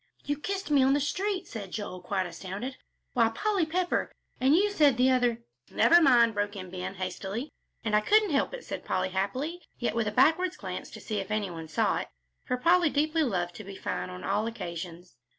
[0.25, 2.75] "You kissed me on the street!" said Joel, quite astounded.
[3.13, 7.51] "Why, Polly Pepper, and you said the other" "Never mind," broke in Ben, hastily.
[7.83, 11.19] "And I couldn't help it," said Polly, happily, yet with a backward glance to see
[11.19, 12.07] if any one saw it,
[12.45, 15.17] for Polly deeply loved to be fine on all occasions.